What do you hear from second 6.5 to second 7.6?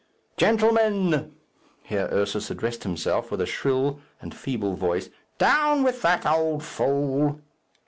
fool!"